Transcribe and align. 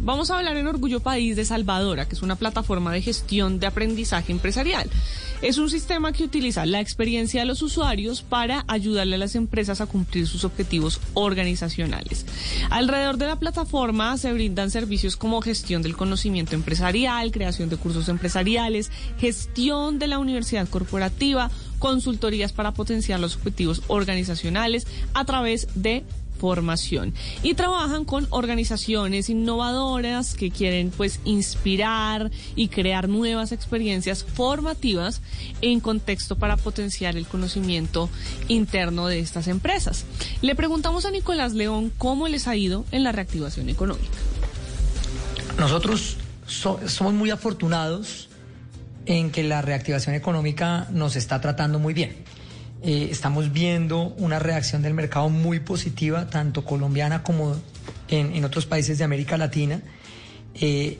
Vamos 0.00 0.30
a 0.30 0.38
hablar 0.38 0.56
en 0.56 0.66
Orgullo 0.66 1.00
País 1.00 1.36
de 1.36 1.44
Salvadora, 1.44 2.08
que 2.08 2.14
es 2.14 2.22
una 2.22 2.36
plataforma 2.36 2.92
de 2.92 3.02
gestión 3.02 3.60
de 3.60 3.66
aprendizaje 3.66 4.32
empresarial. 4.32 4.88
Es 5.42 5.58
un 5.58 5.70
sistema 5.70 6.12
que 6.12 6.24
utiliza 6.24 6.66
la 6.66 6.80
experiencia 6.80 7.40
de 7.40 7.46
los 7.46 7.62
usuarios 7.62 8.22
para 8.22 8.64
ayudarle 8.66 9.16
a 9.16 9.18
las 9.18 9.34
empresas 9.34 9.80
a 9.80 9.86
cumplir 9.86 10.26
sus 10.26 10.44
objetivos 10.44 11.00
organizacionales. 11.14 12.24
Alrededor 12.70 13.18
de 13.18 13.26
la 13.26 13.36
plataforma 13.36 14.16
se 14.16 14.32
brindan 14.32 14.70
servicios 14.70 15.16
como 15.16 15.42
gestión 15.42 15.82
del 15.82 15.96
conocimiento 15.96 16.54
empresarial, 16.54 17.30
creación 17.30 17.68
de 17.68 17.76
cursos 17.76 18.08
empresariales, 18.08 18.90
gestión 19.18 19.98
de 19.98 20.06
la 20.06 20.18
universidad 20.18 20.68
corporativa, 20.68 21.50
consultorías 21.78 22.52
para 22.52 22.72
potenciar 22.72 23.20
los 23.20 23.36
objetivos 23.36 23.82
organizacionales 23.86 24.86
a 25.14 25.24
través 25.24 25.68
de 25.74 26.04
formación 26.38 27.12
y 27.42 27.54
trabajan 27.54 28.04
con 28.04 28.26
organizaciones 28.30 29.28
innovadoras 29.28 30.34
que 30.34 30.50
quieren 30.50 30.90
pues 30.96 31.20
inspirar 31.24 32.30
y 32.56 32.68
crear 32.68 33.08
nuevas 33.08 33.52
experiencias 33.52 34.24
formativas 34.24 35.20
en 35.60 35.80
contexto 35.80 36.36
para 36.36 36.56
potenciar 36.56 37.16
el 37.16 37.26
conocimiento 37.26 38.08
interno 38.48 39.06
de 39.08 39.18
estas 39.20 39.48
empresas. 39.48 40.04
Le 40.42 40.54
preguntamos 40.54 41.04
a 41.04 41.10
Nicolás 41.10 41.52
León 41.54 41.92
cómo 41.98 42.28
les 42.28 42.46
ha 42.48 42.56
ido 42.56 42.84
en 42.92 43.02
la 43.04 43.12
reactivación 43.12 43.68
económica. 43.68 44.18
Nosotros 45.58 46.16
so- 46.46 46.80
somos 46.86 47.14
muy 47.14 47.30
afortunados 47.30 48.28
en 49.06 49.30
que 49.30 49.42
la 49.42 49.62
reactivación 49.62 50.14
económica 50.14 50.86
nos 50.92 51.16
está 51.16 51.40
tratando 51.40 51.78
muy 51.78 51.94
bien. 51.94 52.16
Eh, 52.82 53.08
estamos 53.10 53.52
viendo 53.52 54.14
una 54.18 54.38
reacción 54.38 54.82
del 54.82 54.94
mercado 54.94 55.28
muy 55.30 55.58
positiva, 55.60 56.28
tanto 56.28 56.64
colombiana 56.64 57.22
como 57.22 57.56
en, 58.08 58.36
en 58.36 58.44
otros 58.44 58.66
países 58.66 58.98
de 58.98 59.04
América 59.04 59.36
Latina. 59.36 59.80
Eh, 60.54 60.98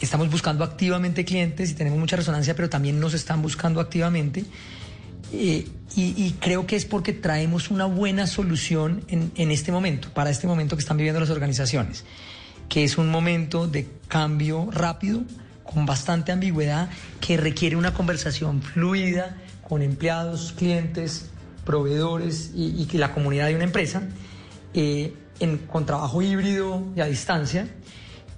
estamos 0.00 0.30
buscando 0.30 0.62
activamente 0.62 1.24
clientes 1.24 1.70
y 1.70 1.74
tenemos 1.74 1.98
mucha 1.98 2.16
resonancia, 2.16 2.54
pero 2.54 2.68
también 2.68 3.00
nos 3.00 3.12
están 3.14 3.42
buscando 3.42 3.80
activamente. 3.80 4.44
Eh, 5.32 5.66
y, 5.96 6.24
y 6.24 6.36
creo 6.38 6.66
que 6.66 6.76
es 6.76 6.84
porque 6.84 7.12
traemos 7.12 7.70
una 7.70 7.86
buena 7.86 8.28
solución 8.28 9.02
en, 9.08 9.32
en 9.34 9.50
este 9.50 9.72
momento, 9.72 10.10
para 10.14 10.30
este 10.30 10.46
momento 10.46 10.76
que 10.76 10.80
están 10.80 10.96
viviendo 10.96 11.18
las 11.18 11.30
organizaciones, 11.30 12.04
que 12.68 12.84
es 12.84 12.98
un 12.98 13.08
momento 13.08 13.66
de 13.66 13.88
cambio 14.06 14.68
rápido, 14.70 15.24
con 15.64 15.86
bastante 15.86 16.30
ambigüedad, 16.30 16.88
que 17.20 17.36
requiere 17.36 17.74
una 17.74 17.92
conversación 17.92 18.62
fluida 18.62 19.36
con 19.68 19.82
empleados, 19.82 20.52
clientes, 20.56 21.28
proveedores 21.64 22.52
y, 22.54 22.88
y 22.90 22.98
la 22.98 23.12
comunidad 23.12 23.48
de 23.48 23.56
una 23.56 23.64
empresa, 23.64 24.02
eh, 24.74 25.14
con 25.70 25.84
trabajo 25.84 26.22
híbrido 26.22 26.82
y 26.94 27.00
a 27.00 27.06
distancia. 27.06 27.68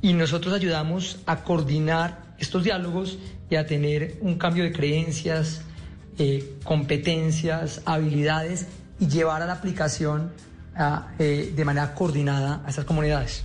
Y 0.01 0.13
nosotros 0.15 0.55
ayudamos 0.55 1.21
a 1.27 1.43
coordinar 1.43 2.35
estos 2.39 2.65
diálogos 2.65 3.19
y 3.51 3.57
a 3.57 3.67
tener 3.67 4.19
un 4.21 4.37
cambio 4.39 4.65
de 4.65 4.73
creencias, 4.73 5.63
eh, 6.19 6.57
competencias, 6.65 7.83
habilidades 7.85 8.67
y 8.99 9.09
llevar 9.09 9.43
a 9.43 9.47
la 9.47 9.55
aplicación 9.55 10.33
eh, 11.19 11.53
de 11.55 11.65
manera 11.65 11.95
coordinada 11.95 12.63
a 12.65 12.71
estas 12.71 12.85
comunidades. 12.85 13.45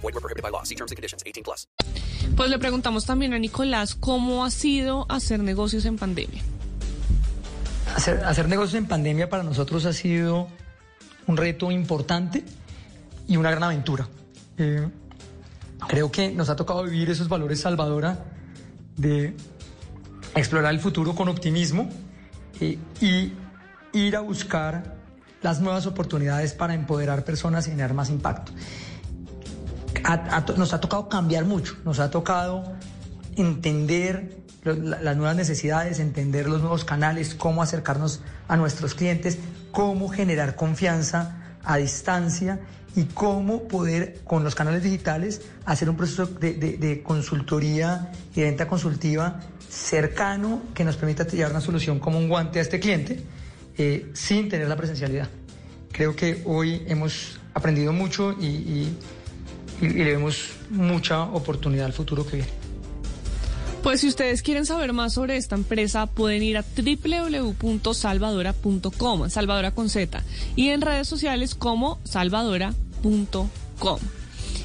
Group. 0.00 0.02
Void 0.02 0.14
were 0.14 0.20
prohibited 0.20 0.42
by 0.42 0.50
law. 0.50 0.62
See 0.64 0.74
terms 0.74 0.92
and 0.92 0.96
conditions. 0.96 1.22
18 1.24 1.42
plus. 1.42 1.66
Pues 2.36 2.50
le 2.50 2.58
preguntamos 2.58 3.06
también 3.06 3.32
a 3.34 3.38
Nicolás 3.38 3.94
cómo 3.94 4.44
ha 4.44 4.50
sido 4.50 5.06
hacer 5.08 5.40
negocios 5.40 5.84
en 5.84 5.96
pandemia. 5.96 6.42
Hacer, 7.94 8.24
hacer 8.24 8.48
negocios 8.48 8.74
en 8.74 8.86
pandemia 8.86 9.28
para 9.28 9.42
nosotros 9.42 9.84
ha 9.84 9.92
sido 9.92 10.48
un 11.26 11.36
reto 11.36 11.70
importante 11.70 12.44
y 13.26 13.36
una 13.36 13.50
gran 13.50 13.64
aventura. 13.64 14.08
Eh, 14.58 14.88
creo 15.88 16.10
que 16.10 16.30
nos 16.30 16.48
ha 16.50 16.56
tocado 16.56 16.84
vivir 16.84 17.10
esos 17.10 17.28
valores 17.28 17.60
salvadora 17.60 18.24
de 18.96 19.34
explorar 20.34 20.72
el 20.72 20.80
futuro 20.80 21.14
con 21.14 21.28
optimismo 21.28 21.88
eh, 22.60 22.78
y 23.00 23.32
ir 23.92 24.16
a 24.16 24.20
buscar 24.20 24.96
las 25.42 25.60
nuevas 25.60 25.86
oportunidades 25.86 26.52
para 26.52 26.74
empoderar 26.74 27.24
personas 27.24 27.66
y 27.66 27.70
generar 27.70 27.94
más 27.94 28.10
impacto. 28.10 28.52
Nos 30.56 30.72
ha 30.72 30.80
tocado 30.80 31.08
cambiar 31.08 31.44
mucho, 31.44 31.76
nos 31.84 31.98
ha 32.00 32.10
tocado 32.10 32.64
entender 33.36 34.36
lo- 34.64 34.74
la- 34.74 35.00
las 35.00 35.16
nuevas 35.16 35.36
necesidades, 35.36 35.98
entender 36.00 36.48
los 36.48 36.60
nuevos 36.60 36.84
canales, 36.84 37.34
cómo 37.34 37.62
acercarnos 37.62 38.20
a 38.48 38.56
nuestros 38.56 38.94
clientes, 38.94 39.38
cómo 39.72 40.08
generar 40.08 40.56
confianza 40.56 41.36
a 41.64 41.76
distancia 41.76 42.60
y 42.96 43.04
cómo 43.04 43.68
poder 43.68 44.20
con 44.24 44.42
los 44.42 44.54
canales 44.54 44.82
digitales 44.82 45.42
hacer 45.64 45.88
un 45.88 45.96
proceso 45.96 46.26
de, 46.26 46.54
de- 46.54 46.76
de 46.76 47.02
consultoría 47.02 48.10
y 48.34 48.40
de 48.40 48.46
venta 48.46 48.66
consultiva 48.66 49.40
cercano 49.68 50.62
que 50.74 50.84
nos 50.84 50.96
permita 50.96 51.24
llevar 51.26 51.52
una 51.52 51.60
solución 51.60 52.00
como 52.00 52.18
un 52.18 52.28
guante 52.28 52.58
a 52.58 52.62
este 52.62 52.80
cliente 52.80 53.22
eh, 53.78 54.10
sin 54.14 54.48
tener 54.48 54.66
la 54.68 54.76
presencialidad. 54.76 55.28
Creo 55.92 56.14
que 56.16 56.42
hoy 56.44 56.82
hemos 56.88 57.38
aprendido 57.54 57.92
mucho 57.92 58.32
y, 58.38 58.46
y- 58.46 58.98
y- 59.80 59.88
le 59.88 60.04
vemos 60.12 60.38
mucha 60.70 61.22
oportunidad 61.24 61.86
al 61.86 61.92
futuro 61.92 62.24
que 62.26 62.36
viene. 62.38 62.50
Pues 63.82 64.00
si 64.02 64.08
ustedes 64.08 64.42
quieren 64.42 64.66
saber 64.66 64.92
más 64.92 65.14
sobre 65.14 65.36
esta 65.38 65.54
empresa, 65.54 66.04
pueden 66.06 66.42
ir 66.42 66.58
a 66.58 66.64
www.salvadora.com, 66.76 69.30
Salvadora 69.30 69.70
con 69.70 69.88
Z, 69.88 70.22
y 70.54 70.68
en 70.68 70.82
redes 70.82 71.08
sociales 71.08 71.54
como 71.54 71.98
salvadora.com. 72.04 73.98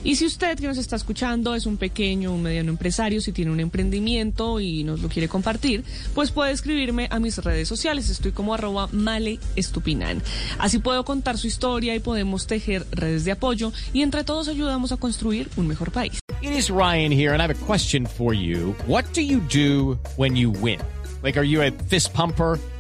Y 0.06 0.18
si 0.18 0.26
usted 0.28 0.60
que 0.60 0.68
nos 0.68 0.78
está 0.78 0.96
escuchando 0.96 1.56
es 1.56 1.66
un 1.66 1.78
pequeño 1.78 2.32
o 2.32 2.38
mediano 2.38 2.70
empresario, 2.70 3.22
si 3.22 3.32
tiene 3.32 3.50
un 3.50 3.60
emprendimiento 3.60 4.60
y 4.60 4.84
nos 4.84 5.02
lo 5.02 5.10
quiere 5.10 5.28
compartir, 5.28 5.84
pues 6.14 6.30
puede 6.30 6.52
escribirme 6.52 7.08
a 7.10 7.20
mis 7.20 7.40
redes 7.40 7.68
sociales. 7.68 8.12
Estoy 8.12 8.32
como 8.32 8.54
arroba 8.54 8.88
male 8.92 9.40
estupinan. 9.56 10.22
Así 10.60 10.78
puedo 10.78 11.04
contar 11.06 11.40
su 11.40 11.48
historia 11.48 11.96
y 11.96 12.00
podemos 12.00 12.46
tejer 12.46 12.86
redes 12.92 13.26
de 13.26 13.32
apoyo 13.32 13.74
y 13.94 14.04
entre 14.04 14.24
todos 14.24 14.48
ayudamos 14.48 14.92
a 14.92 14.98
construir 14.98 15.50
un 15.58 15.66
mejor 15.68 15.92
país. 15.92 16.20
It 16.44 16.52
is 16.52 16.70
Ryan 16.70 17.12
here, 17.12 17.34
and 17.34 17.42
I 17.42 17.48
have 17.48 17.60
a 17.60 17.66
question 17.66 18.06
for 18.06 18.36
you. 18.36 18.76
What 18.86 19.06
do 19.16 19.22
you 19.22 19.40
do 19.52 19.98
when 20.18 20.36
you 20.36 20.52
win? 20.52 20.80
Like, 21.24 21.36
are 21.40 21.48
you 21.48 21.64
a 21.64 21.72
fist 21.90 22.14
pumper? 22.14 22.60